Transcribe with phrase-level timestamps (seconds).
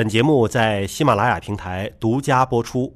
[0.00, 2.90] 本节目在喜马拉雅平台独家播出。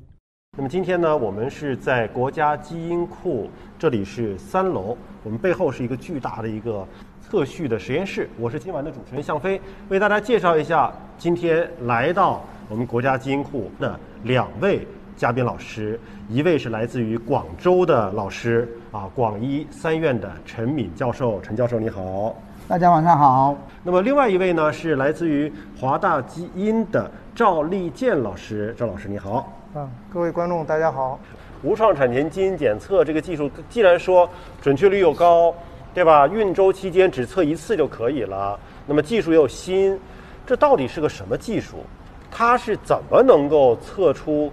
[0.57, 6.89] 那么今天呢，我们是在国家基因库，这里是三楼，我们背后是一个巨大的一个
[7.21, 8.27] 测序的实验室。
[8.41, 16.01] 我是今晚的主持人向飞，为大家介绍一下今天来到我们国家基因库的两位嘉宾老师，
[16.31, 22.35] 一位是来自于广州的老师啊，广医三院的陈敏教授，陈教授你好。
[22.67, 23.55] 大家晚上好。
[23.83, 29.53] 那么另外一位呢是来自于华大基因的赵立健老师，赵老师你好。
[29.75, 31.21] 啊，各位观众大家好。
[31.63, 34.27] 无创产前基因检测这个技术，既然说
[34.63, 35.55] 准确率又高，
[35.93, 36.27] 对吧？
[36.27, 40.01] 孕周期间只测一次就可以了，那么技术又新，
[40.47, 41.85] 这到底是个什么技术？
[42.31, 44.51] 它是怎么能够测出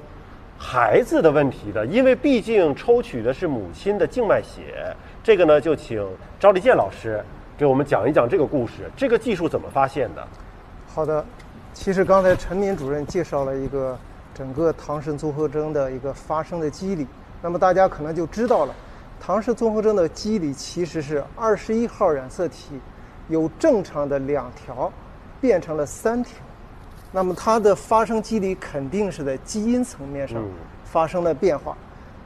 [0.57, 1.85] 孩子的问题的？
[1.85, 4.93] 因为毕竟抽取的是母亲的静脉血，
[5.23, 6.05] 这个呢就请
[6.37, 7.23] 赵立健老师。
[7.61, 10.27] 给我们讲一讲这个故事，这个技术怎么发现的？
[10.87, 11.23] 好的，
[11.75, 13.95] 其实刚才陈敏主任介绍了一个
[14.33, 17.05] 整个唐氏综合征的一个发生的机理，
[17.39, 18.73] 那么大家可能就知道了，
[19.19, 22.79] 唐氏综合征的机理其实是二十一号染色体
[23.29, 24.91] 由正常的两条
[25.39, 26.39] 变成了三条，
[27.11, 30.43] 那么它的发生机理肯定是在基因层面上
[30.83, 31.77] 发生了变化，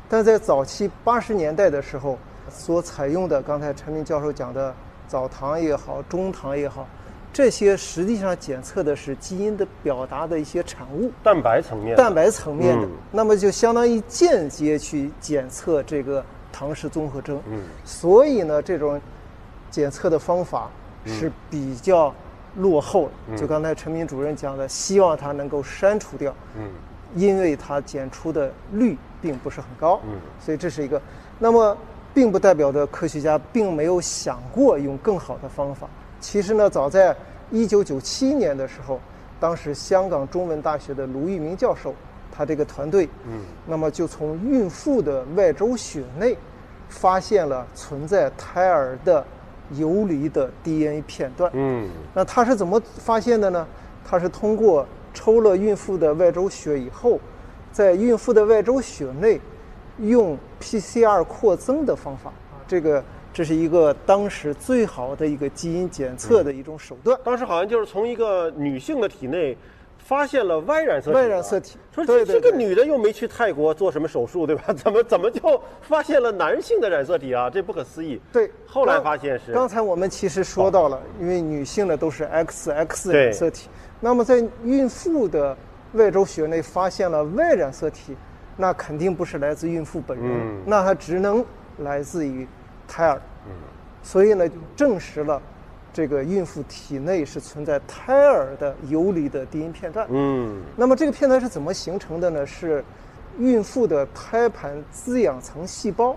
[0.07, 2.17] 但在早期八十年代的时候
[2.49, 4.73] 所采用的，刚才陈明教授讲的。
[5.07, 6.87] 早糖也好，中糖也好，
[7.31, 17.41] 这些实际上检测的是基因的表达的一些产物，蛋白层面，蛋白层面的，那么就相当于间接去检测这个唐氏综合征。
[17.47, 18.99] 嗯，所以呢，这种
[19.69, 20.69] 检测的方法
[21.05, 22.13] 是比较
[22.55, 23.37] 落后的。
[23.37, 26.33] 就刚才陈明主任讲的，希望它能够删除掉。
[26.57, 26.69] 嗯，
[27.15, 29.99] 因为它检出的率并不是很高。
[30.05, 31.01] 嗯，所以这是一个。
[31.37, 31.77] 那么。
[32.15, 35.85] 并不代表着科学家并没有想过用更好的方法。
[36.21, 37.13] 其实呢，早在
[37.51, 39.01] 1997年的时候，
[39.37, 41.93] 当时香港中文大学的卢玉明教授，
[42.31, 46.37] 他这个团队，嗯，那么就从孕妇的外周血内
[46.87, 49.23] 发现了存在胎儿的
[49.71, 51.51] 游离的 DNA 片段。
[51.53, 53.67] 嗯，那他是怎么发现的呢？
[54.07, 57.19] 他是通过抽了孕妇的外周血以后，
[57.73, 59.41] 在孕妇的外周血内。
[59.99, 67.19] 用 PCR 扩增的方法啊，这个这是一个当时最好的一个基因检测的一种手段。
[67.23, 69.57] 当时好像就是从一个女性的体内
[69.97, 71.17] 发现了 Y 染色体。
[71.17, 74.71] Y 染色体，说这个女的又没去泰国做什么手术，对吧？
[74.75, 77.49] 怎么怎么就发现了男性的染色体啊？
[77.49, 78.21] 这不可思议。
[78.31, 79.51] 对，后来发现是。
[79.51, 83.69] 刚才我们其实说到了，因为女性的都是 XX 染色体，
[83.99, 85.57] 那么在孕妇的
[85.93, 88.15] 外周血内发现了 Y 染色体。
[88.57, 91.43] 那肯定不是来自孕妇本人，那它只能
[91.79, 92.47] 来自于
[92.87, 93.21] 胎儿。
[94.01, 95.41] 所以呢，就证实了
[95.91, 100.07] 这个孕妇体内是存在胎儿的游离的 DNA 片段。
[100.09, 102.45] 嗯，那么这个片段是怎么形成的呢？
[102.45, 102.83] 是
[103.39, 106.15] 孕妇的胎盘滋养层细胞，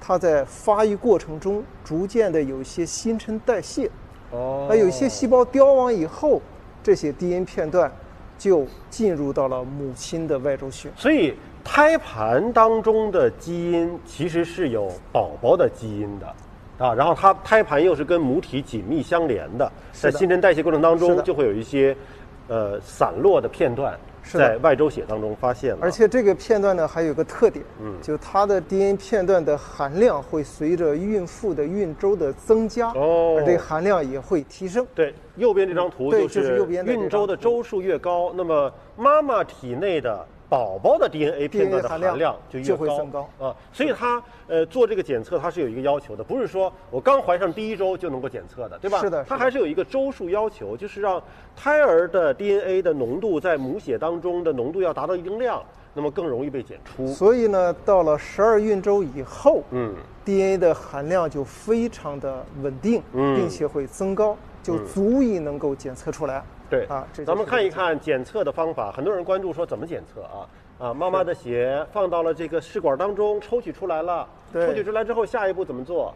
[0.00, 3.90] 它在发育过程中逐渐的有一些新陈代谢。
[4.30, 6.40] 哦，那有些细胞凋亡以后，
[6.82, 7.92] 这些 DNA 片段
[8.38, 10.90] 就进入到了母亲的外周血。
[10.96, 11.34] 所以。
[11.70, 16.26] 胎盘当中的基因其实是有宝宝的基因的，
[16.78, 21.94] 啊，然后它胎盘又是跟母体紧密相连的，在新陈代谢过程当中就会有一些，
[22.48, 25.78] 呃，散落的片段在外周血当中发现了。
[25.82, 34.84] 而且这个片段呢还有个特点，嗯，就它的 DNA 片段的含量会随着孕妇的孕周的增加，哦，这含量也会提升。
[34.94, 40.26] 对，右边这张图就是孕周的周数越高，那么妈妈体内的。
[40.48, 48.98] 宝宝的 DNA 片段的含量就越高啊，所以它呃做这个检测它是有一个要求的，不是说我刚怀上第一周就能够检测的，对吧？
[49.00, 51.22] 是的，它还是有一个周数要求，就是让
[51.54, 57.06] 胎儿的 DNA 的浓度在母血当中的浓度要达到一定量，那么更容易被检出。
[57.08, 59.94] 所以呢，到了十二孕周以后，嗯
[60.24, 66.42] ，DNA 的含量就非常的稳定，嗯，并且会增高，就足以能够检测出来。
[66.70, 68.92] 对啊，咱们看一看检测的方法。
[68.92, 70.48] 很多人关注说怎么检测啊？
[70.78, 74.26] 啊，妈妈的血放到了这个试管当中，抽取出来了。
[74.52, 76.14] 抽取出来之后，下一步怎么做？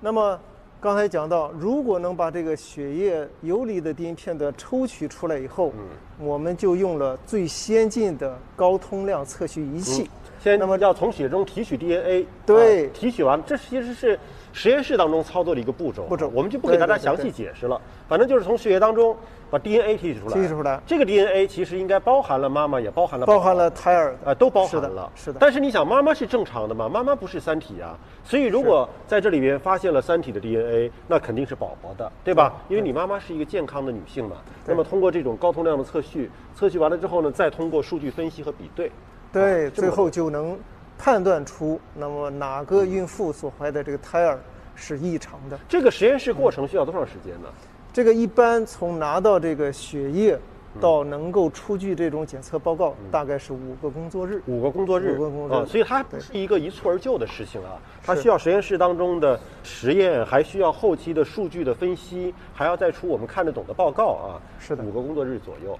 [0.00, 0.38] 那么
[0.80, 10.10] 刚才讲到，如果能把这个血液游离的 DNA 片段抽取出来以后，嗯，我们就用了最先进的高通量测序仪器。
[10.42, 14.18] 先那么要从血中提取 DNA，对啊提取完，这其实是
[14.52, 17.80] 实验室当中操作的一个步骤啊，步骤我们就不给大家详细解释了。
[18.08, 19.16] 反正就是从血液当中
[19.52, 25.12] 把 DNA 提取出来，提取出来这个 DNA 其实应该包含了妈妈，也包含了包含了胎儿的啊，都包含是的了。
[25.14, 26.88] 是的但是你想，妈妈是正常的嘛？
[26.88, 32.52] 妈妈不是三体啊，所以如果在这里边发现了三体的 DNA，那肯定是宝宝的，对吧？
[32.68, 34.38] 因为你妈妈是一个健康的女性嘛。
[34.66, 38.90] 那么通过这种高通量的测序，测序完了之后呢，再通过数据分析和比对，
[39.32, 40.58] 对，最后就能
[40.98, 44.38] 判断出那么哪个孕妇所怀的这个胎儿
[44.74, 45.58] 是异常的。
[45.68, 47.48] 这个实验室过程需要多长时间呢？
[47.92, 50.38] 这个一般从拿到这个血液
[50.80, 54.40] 到能够出具这种检测报告，大概是五个工作日。
[54.46, 64.40] 五个工作日五个工作日啊，所以它不是一个一蹴而就的事情啊，它需要实验室当中的实验，还需要后期的数据的分析，还要再出我们看得懂的报告啊。
[64.58, 65.78] 是的五个工作日左右，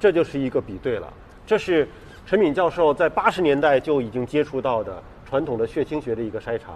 [0.00, 1.12] 这就是一个比对了。
[1.46, 1.86] 这是
[2.28, 6.74] 陈敏教授在八十年代就已经接触到的传统的血清学的一个筛查。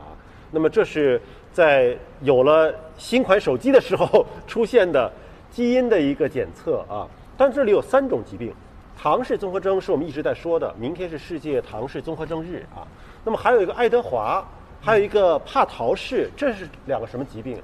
[0.50, 1.20] 那么这是
[1.52, 5.12] 在有了新款手机的时候 出现的
[5.50, 7.06] 基因的一个检测啊。
[7.36, 8.50] 但这里有三种疾病，
[8.96, 12.88] 唐氏综合征是我们一直在说的，明天是世界唐氏综合征日啊。
[13.22, 14.42] 那么还有一个爱德华，
[14.80, 17.62] 还有一个帕陶氏，这是两个什么疾病？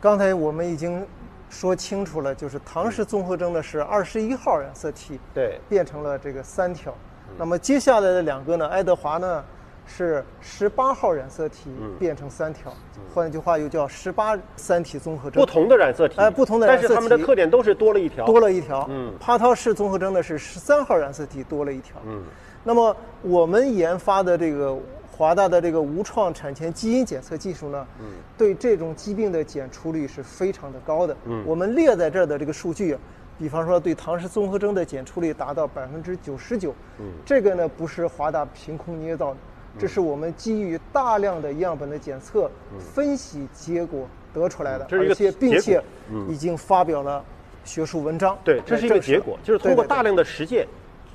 [0.00, 1.06] 刚才我们已经
[1.50, 6.94] 说清楚了，就是唐氏综合征的是二十一号染色体对，变成了这个三条，
[7.36, 9.44] 那么接下来的两个呢，爱德华呢
[9.86, 12.72] 是十八号染色体变成三条，
[13.14, 15.40] 换句话又叫十八三体综合征。
[15.40, 16.88] 不同的染色体，哎不同的染色体。
[16.88, 18.86] 但是它们的特点都是多了一条，多了一条。
[18.90, 19.14] 嗯。
[19.18, 21.96] 帕涛氏综合征呢是十三号染色体多了一条。
[22.06, 22.22] 嗯，
[22.64, 24.76] 那么我们研发的这个
[25.10, 28.06] 华大的这个无创产前基因检测技术呢，嗯。
[28.36, 31.16] 对这种疾病的检出率是非常的高的。
[31.24, 31.42] 嗯。
[31.46, 32.96] 我们列在这儿的这个数据，
[33.38, 39.36] 比方说对唐氏综合征的检出率达到百分之九十九，嗯这个呢不是华大凭空捏造的，
[39.78, 45.82] 这是我们基于大量的样本的检测、分析结果得出来的，嗯这是一个而且并且
[46.28, 47.24] 已经发表了
[47.64, 48.36] 学术文章。
[48.42, 50.66] 对，这是一个结果，就是通过大量的实践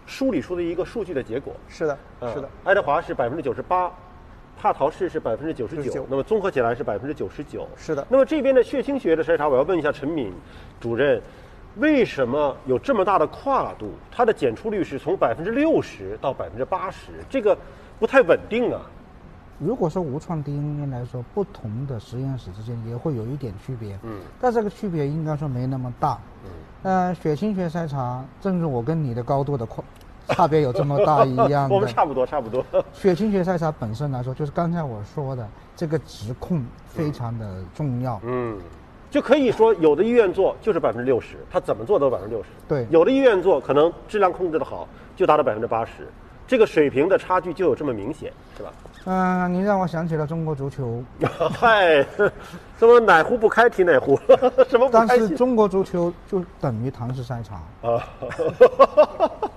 [0.06, 1.54] 梳理出的一个数据的结果。
[1.68, 3.92] 是的，嗯是的，爱德华是百分之九十八，
[4.58, 7.68] 帕陶氏是百分之九十九那么综合起来是百分之九十九。
[7.76, 10.32] 是的那么这边的血清学的筛查，我要问一下陈敏
[10.80, 11.22] 主任，
[11.78, 13.92] 为什么有这么大的跨度？
[14.12, 17.58] 它的检出率是从百分之六十到百分之八十，这个
[18.00, 18.82] 不太稳定啊。
[19.60, 26.20] 如果说无创 DNA 来说，不同的实验室之间也会有一点区别，嗯，但这个区别应该说没那么大。
[26.44, 26.50] 嗯，
[26.84, 29.84] 呃，血清学筛查，正如我跟你的高度的跨
[30.30, 31.88] 差别有这么大一样 我们。
[31.88, 32.66] 差不多，差不多。
[32.94, 38.20] 血清学筛查本身来说，就是刚才我说的这个质控非常的重要。
[38.24, 38.58] 嗯，
[39.14, 42.50] 就可以说有的医院做就是百分之六十，他怎么做都百分之六十。
[42.68, 46.10] 对有的医院做可能质量控制的好，就达到百分之八十，
[46.48, 48.74] 这个水平的差距就有这么明显，是吧？
[49.06, 51.04] 嗯、你让我想起了中国足球，
[51.54, 52.04] 嗨，
[52.80, 54.20] 什么哪壶不开提哪壶，
[54.68, 57.62] 什么不但是中国足球就等于唐氏筛查。
[57.88, 58.04] 啊？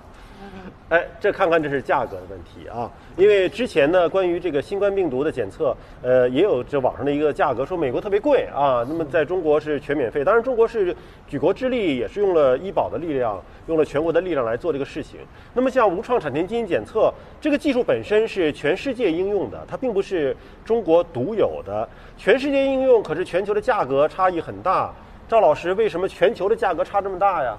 [0.89, 10.23] 哎，这看看这是价格的问题啊，因为之前呢，关于这个新冠病毒的检测，呃，也有这网上的一个价格，说美国特别贵啊，那么在中国是全免费。
[10.23, 10.95] 当然，中国是
[11.27, 13.37] 举国之力，也是用了医保的力量，
[13.67, 15.19] 用了全国的力量来做这个事情。
[15.53, 20.33] 那么像无创产前基因检测这个技术本身是全世界应用的，它并不是
[20.63, 21.85] 中国独有的，
[22.15, 24.93] 全世界应用，可是全球的价格差异很大。
[25.27, 27.57] 赵老师，为什么全球的价格差这么大呀？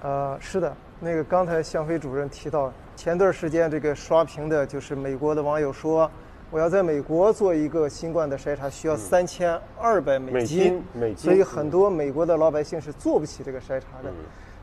[0.00, 6.10] 呃，是的，那个刚才向飞主任提到，前段时间这个刷屏的就是美国的网友说，
[6.50, 14.08] 我要在美国做一个新冠的筛查，需要三千二百美金美金所以很多美国的老百姓是做不起这个筛查的。
[14.08, 14.14] 嗯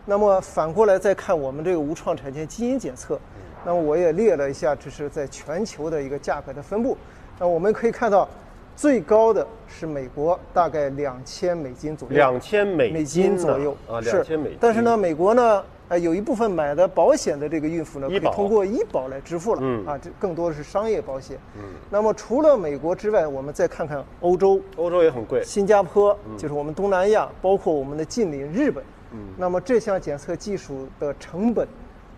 [0.04, 6.98] 那么反过来再看我们这个无创产前基因检测，嗯那么我也列了一下，这是在全球的一个价格的分布。
[7.38, 8.28] 那我们可以看到，
[8.76, 12.16] 最高的是美国，大概两千美金左右。
[12.16, 14.58] 两千美美金左右啊，两千美金。
[14.60, 19.60] 但是呢，，美国呢，呃，有一部分买的保险的这个孕妇呢，可以通过医保来支付了。
[19.62, 21.38] 嗯啊，这更多的是商业保险。
[21.58, 25.44] 嗯，那么除了美国之外，我们再看看欧洲、欧洲也很贵。
[25.44, 28.82] 新加坡，就是我们东南亚，包括我们的近邻日本。
[29.12, 31.68] 嗯那么这项检测技术的成本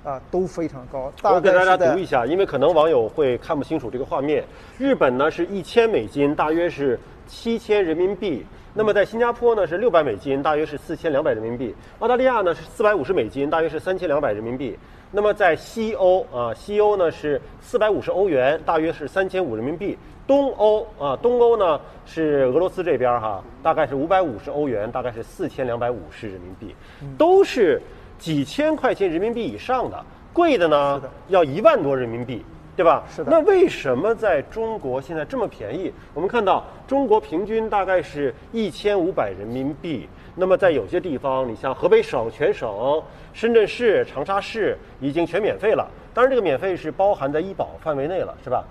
[0.04, 4.44] 啊都非常高，大我给大家读一下，因为可能网友会看不清楚这个画面。
[4.78, 8.46] 日本呢是一千美金，大约是七千人民币。
[8.74, 11.74] 那么在新加坡呢是六百美金，大约是四千两百人民币。
[12.00, 14.78] 澳大利亚呢是四百五十美金，大约是三千两百人民币。
[15.12, 19.98] 那么在西欧啊，西欧呢是四百五十欧元，大约是三千五人民币。
[20.26, 26.74] 东欧啊，东欧呢是俄罗斯这边哈，大概是五百五十欧元，大概是四千两百五十人民币，
[27.18, 27.80] 都是
[28.18, 30.04] 几千块钱人民币以上的。
[30.32, 32.44] 贵的呢的要一万多人民币，
[32.76, 33.04] 对吧？
[33.10, 35.94] 是的那为什么在中国现在这么便宜？
[36.14, 40.08] 我们看到中国平均大概是一千五百人民币。
[40.36, 43.02] 那么在有些地方，你像河北省全省、
[43.34, 45.88] 深圳市、长沙市已经全免费了。
[46.12, 48.64] 当然，这个免费是包含在医保范围内了，是吧？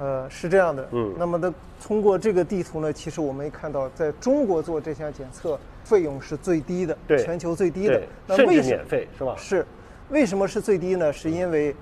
[0.00, 0.88] 呃，是这样的。
[0.90, 9.36] 嗯那么的通过这个地图呢，其实我们也看到，在中国做这项检测费用是最低的，对全球最低的对。，甚至那为什免费，是吧？
[9.38, 9.64] 是，
[10.08, 11.12] 为什么是最低呢？
[11.12, 11.72] 是因为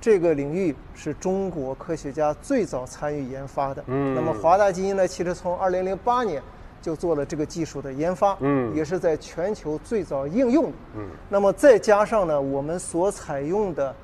[0.00, 3.82] 这个领域是中国科学家最早参与研发的。
[3.86, 6.42] 嗯那么华大基因呢，其实从2008年
[6.80, 10.72] 就做了这个技术的研发，嗯也是在全球最早应用的。
[10.96, 13.94] 嗯那么再加上呢，我们所采用的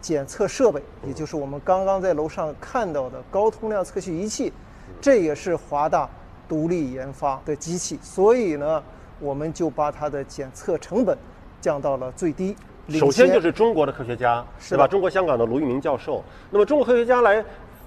[0.00, 4.52] 检测设备，也就是我们刚刚在楼上看到的高通量测序仪器，
[5.00, 6.08] 这也是华大
[6.48, 8.82] 独立研发的机器，所以呢，
[9.18, 11.16] 我们就把它的检测成本
[11.60, 12.56] 降到了最低。
[12.92, 14.74] 领首先先就是中国的科学家，是。
[14.74, 14.86] 对吧？
[14.86, 17.44] 中国香港的卢玉明教授，那么中国科学家来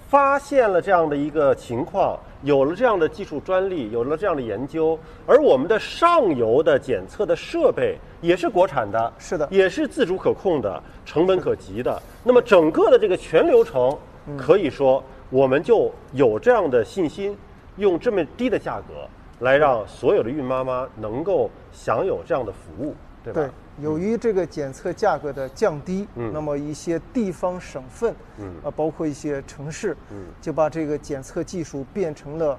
[0.09, 9.47] 发现了这样的一个情况，有了这样的技术专利，有了这样的研究，而我们的上游的检测的设备也是国产的，是的。
[9.51, 12.01] 也是自主可控的，成本可及的。
[12.23, 13.97] 那么整个的这个全流程，
[14.27, 14.37] 嗯。
[14.37, 17.37] 可以说我们就有这样的信心，
[17.77, 19.07] 用这么低的价格
[19.39, 22.95] 来让所有的孕妈妈能够享有这样的服务，
[23.25, 23.41] 对吧？
[23.77, 32.57] 对，由于这个检测价格的降低，嗯那么一些地方省份，嗯啊，包括一些城市，嗯就把这个检测技术变成了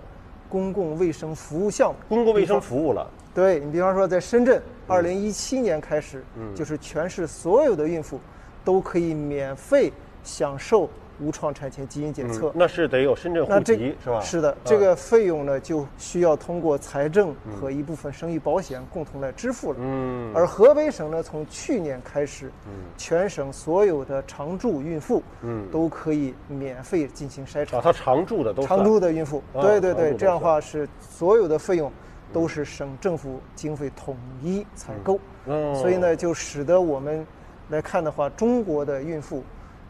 [0.48, 1.96] 公共卫生服务项目。
[2.08, 3.08] 公共卫生服务了。
[3.34, 8.18] 对你比方说，在深圳，二零一七年开始，嗯就是全市所有的孕妇
[8.64, 9.92] 都可以免费
[10.24, 10.88] 享受
[11.20, 12.48] 无创产前基因检测。
[12.48, 14.20] 嗯那是得有深圳户那这籍是吧？
[14.20, 19.78] 是的，啊这个费用呢，就需要通过财政和一部分生育保险共同来支付了。
[19.80, 27.80] 嗯，而河北省呢，从去年开始，嗯全省所有的常住孕妇，嗯都可以免费进行筛查啊，。
[27.82, 31.92] 他常住的都常住的孕妇，啊对对对，这样的话是所有的费用
[32.32, 37.26] 都是省政府经费统一采购，嗯所以呢，就使得我们
[37.68, 39.42] 来看的话，中国的孕妇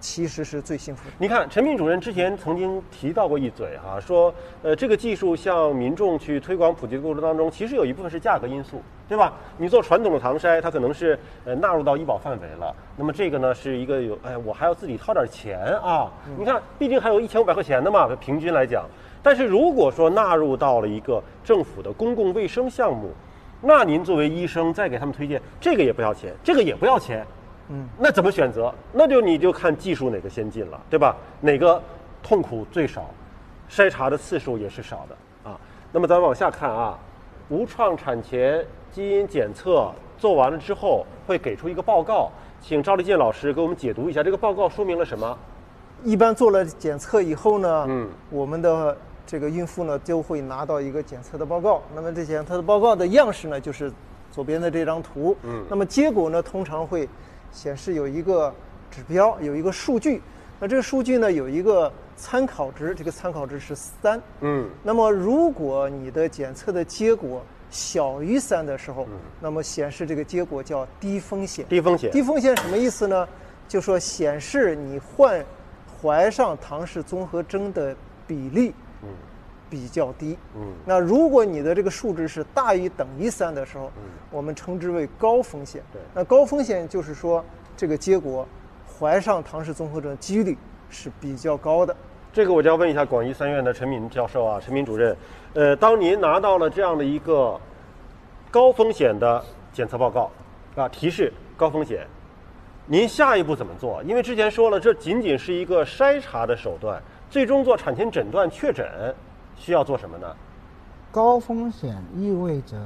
[0.06, 1.14] 其实是最幸福的。
[1.18, 4.32] 你看，陈敏主任之前曾经提到过一嘴哈、说
[4.62, 9.32] 呃这个技术向民众去推广普及的过程当中，其实有一部分是价格因素，对吧？
[9.58, 16.08] 你做传统的唐筛，它可能是呃纳入到医保范围了，那么这个呢是一个有哎我还要自己掏点钱啊，
[16.38, 18.86] 你看毕竟还有一千五百块钱的嘛，平均来讲。
[19.24, 23.10] 但是如果说纳入到了一个政府的公共卫生项目，
[23.60, 27.26] 那您作为医生再给他们推荐，这个也不要钱，这个也不要钱，
[27.68, 28.72] 嗯，那怎么选择？
[28.92, 31.16] 那就你就看技术哪个先进了，对吧？
[31.40, 31.82] 哪个
[32.22, 33.10] 痛苦最少，
[33.68, 35.58] 筛查的次数也是少的啊。
[35.92, 36.98] 那么咱往下看啊，
[37.48, 42.30] 无创产前基因检测做完了之后，会给出一个报告，
[42.60, 45.36] 请赵立健老师给我们解读一下这个报告说明了什么？
[46.04, 48.96] 一般做了检测以后呢，嗯我们的
[49.26, 51.82] 这个孕妇呢就会拿到一个检测的报告。
[51.94, 53.90] 那么这检测的报告的样式呢，就是
[54.30, 55.36] 左边的这张图。
[55.42, 57.08] 嗯那么结果呢，通常会
[57.56, 58.54] 显示有一个
[58.90, 60.20] 指标，有一个数据。
[60.60, 64.20] 那这个数据呢，有一个参考值，这个参考值是三。
[64.42, 69.08] 嗯那么如果你的检测的结果小于三的时候，
[69.40, 71.64] 那么显示这个结果叫低风险。
[71.66, 73.26] 低风险低风险什么意思呢？
[73.66, 75.42] 就说显示你患
[76.00, 77.96] 怀上唐氏综合征的
[78.26, 78.85] 比例嗯
[79.68, 80.36] 比较低。
[80.54, 85.82] 嗯那如果你的这个数值是大于等于三的时候，嗯我们称之为高风险。
[85.92, 87.44] 对那高风险就是说
[87.76, 88.46] 这个结果
[88.98, 90.56] 怀上唐氏综合征几率
[90.88, 91.94] 是比较高的。
[92.32, 95.16] 这个我就要问一下广医三院的陈敏教授啊，陈敏主任，
[95.54, 97.58] 呃，当您拿到了这样的一个
[98.50, 99.42] 高风险的
[99.72, 100.30] 检测报告
[100.74, 102.06] 啊，提示高风险，
[102.84, 104.02] 您下一步怎么做？
[104.02, 108.86] 因为之前说了，这仅仅是一个筛查的手段，最终做产前诊断确诊
[109.56, 110.26] 需要做什么呢？
[111.10, 112.76] 高风险意味着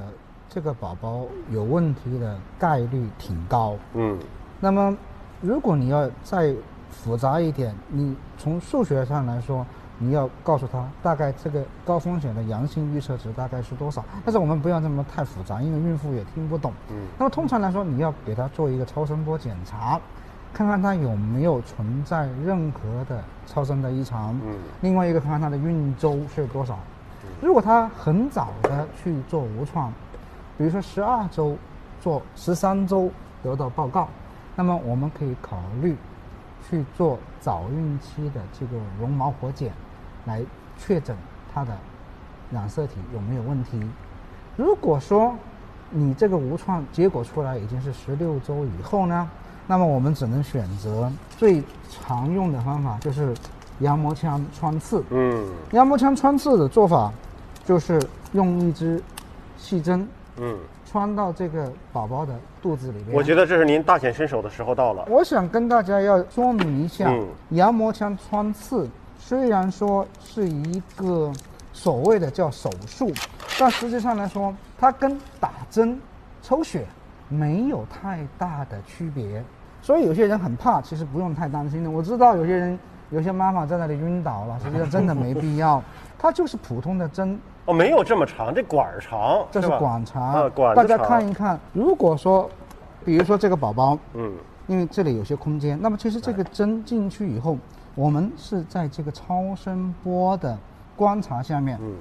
[0.49, 3.75] 这个宝宝有问题的概率挺高。
[3.93, 4.17] 嗯
[4.59, 4.95] 那么，
[5.41, 6.53] 如果你要再
[6.89, 9.65] 复杂一点，你从数学上来说，
[9.97, 14.03] 你要告诉他大概这个高风险的阳性预测值大概是多少。
[14.23, 16.71] 但是我们不要这么太复杂，因为孕妇也听不懂。
[16.89, 19.99] 嗯那么通常来说，你要给他做一个超声波检查，
[20.53, 24.33] 看看它有没有存在任何的超声的异常。
[24.45, 26.77] 嗯另外一个看看它的孕周是多少。
[27.41, 29.91] 如果它很早的去做无创，
[30.57, 31.55] 比如说十二周
[32.01, 33.09] 做十三周
[33.43, 34.07] 得到报告，
[34.55, 35.95] 那么我们可以考虑
[36.69, 39.71] 去做早孕期的这个绒毛活检，
[40.25, 40.41] 来
[40.77, 41.15] 确诊
[41.53, 41.71] 它的
[42.51, 43.81] 染色体有没有问题。
[44.57, 45.35] 如果说
[45.89, 49.29] 你这个无创结果出来已经是十六周以后呢，
[49.71, 53.33] 那那么我们只能选择最常用的方法，就是
[53.79, 55.01] 羊膜腔穿刺。
[55.11, 57.09] 嗯羊膜腔穿刺的做法，
[57.63, 57.97] 就是
[58.33, 59.01] 用一支
[59.57, 63.13] 细针嗯，穿到这个宝宝的肚子里面。
[63.13, 65.05] 我觉得这是您大显身手的时候到了。
[65.09, 71.31] 我想跟大家要说明一下，嗯羊膜腔穿刺虽然说是一个
[71.71, 73.09] 所谓的叫手术，
[73.57, 75.97] 但实际上来说，它跟打针、
[76.43, 76.85] 抽血
[77.29, 79.41] 没有太大的区别。
[79.81, 81.89] 所以有些人很怕，其实不用太担心的。
[81.89, 85.81] 我知道有些人，有些妈妈在那里晕倒了， 实际上真的没必要，
[86.17, 90.21] 它就是普通的针，哦，没有这么长，这管儿长，这是管长。
[90.23, 92.49] 啊，管大家看一看，如果说，
[93.03, 94.31] 比如说这个宝宝，嗯。
[94.67, 97.57] 因为这里有些空间，那么其实这个针进去以后，
[97.93, 100.57] 我们是在这个超声波的
[100.95, 101.93] 观察下面，嗯，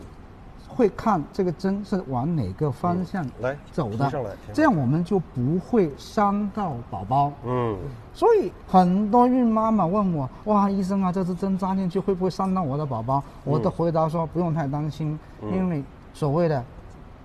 [0.75, 4.11] 会看这个针是往哪个方向来走的。
[4.53, 7.33] 这样我们就不会伤到宝宝。
[7.45, 7.77] 嗯。
[8.15, 13.23] 所以很多孕妈妈问我，哇，医生啊，这支针扎进去会不会伤到我的宝宝？
[13.45, 15.53] 我的回答说不用太担心，嗯。
[15.57, 15.83] 因为
[16.15, 16.63] 所谓的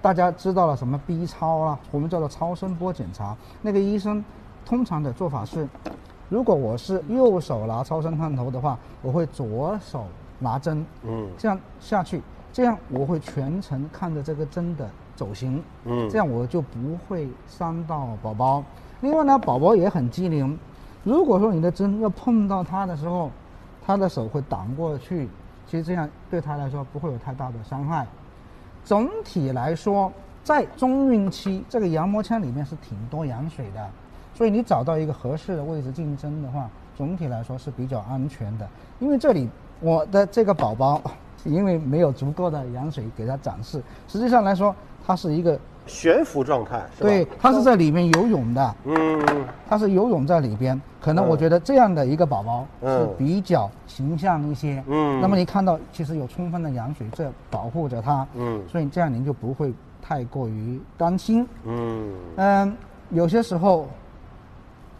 [0.01, 4.23] 大家知道了什么 B 超啊，我们叫做超声波检查，那个医生
[4.65, 5.67] 通常的做法是，
[6.29, 10.05] 如果我是右手拿超声探头的话，我会左手
[10.39, 11.27] 拿针，嗯。
[11.37, 12.21] 这样下去，
[12.55, 18.63] 这样我会全程看着这个针的走形，嗯这样我就不会伤到宝宝。
[19.01, 20.57] 另外呢，宝宝也很机灵，
[21.03, 23.29] 如果说你的针要碰到他的时候，
[23.85, 25.27] 他的手会挡过去，
[25.67, 28.07] 其实这样对他来说不会有太大的伤害。
[28.85, 30.09] 总体来说，
[30.41, 33.89] 在中孕期，这个羊膜腔里面是挺多羊水的，
[34.33, 38.65] 所以你找到一个合适的位置进针的话，总体来说是比较安全的。
[38.99, 39.49] 因为这里
[39.81, 41.01] 我的这个宝宝，
[41.45, 44.75] 因为没有足够的羊水给他展示，实际上来说，
[45.05, 46.83] 它是一个悬浮状态？
[46.99, 50.79] 对，它是在里面游泳的，嗯它是游泳在里边。
[50.99, 54.83] 可能嗯我觉得这样的一个宝宝是嗯比较形象一些。
[54.87, 59.71] 嗯那么你看到其实有充分的羊水在保护着它，嗯所以这样您就不会
[60.01, 61.47] 太过于担心。
[61.63, 62.77] 嗯，嗯，
[63.11, 63.87] 有些时候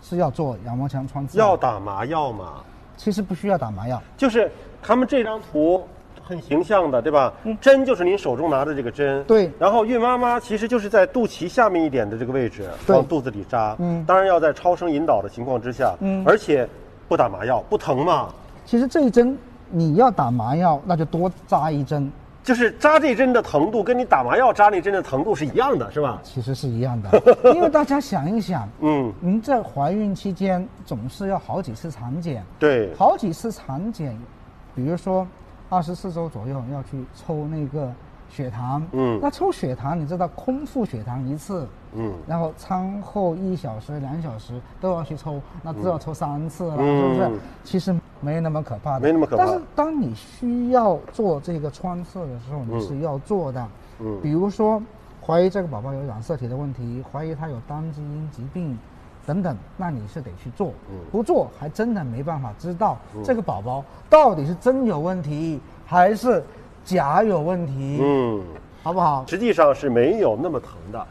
[0.02, 2.62] 是要做羊膜腔穿刺，要打麻药吗？
[2.96, 4.02] 其实不需要打麻药。
[4.16, 4.50] 就是
[4.82, 5.84] 他们这张图
[6.28, 7.32] 很形象的，对吧？
[7.62, 9.52] 针就是您手中拿的这个针，嗯对。
[9.60, 14.04] 然后孕妈妈其实就是在肚脐下面一点的这个位置往肚子里扎，嗯。
[14.06, 16.24] 当然要在超声引导的情况之下，嗯。
[16.26, 16.68] 而且
[17.08, 18.30] 不打麻药，不疼嘛。
[18.66, 19.38] 其实这一针
[19.70, 22.12] 你要打麻药，那就多扎一针，
[22.44, 26.20] 就是扎这针的疼度跟你打麻药扎那针的疼度是一样的，是吧？
[26.24, 27.22] 其实是一样的。
[27.54, 34.18] 因为大家想一想，嗯，您在怀孕期间总是要好几次产检，对，好几次产检，
[34.74, 35.28] 比如说
[35.76, 37.92] 二十四周左右要去抽那个
[38.30, 47.40] 血糖，嗯那抽血糖你知道空腹血糖一次，嗯然后餐后一小时、两小时都要去抽，那至少抽三次了，嗯是不是？
[47.66, 53.68] 其实没那么可怕的，没那么可怕但是当你需要做这个穿刺的时候，你是要做的。
[54.00, 54.82] 嗯比如说
[55.22, 58.80] 怀疑这个宝宝有染色体的问题，怀疑他有单基因疾病。
[59.26, 66.44] 等等，那你是得去做，嗯不做还真的没办法知道这个宝宝到底是真有问题还是
[66.84, 68.44] 假有问题，嗯。
[68.84, 69.26] 好不好？
[69.28, 71.08] 实际上是没有那么疼的，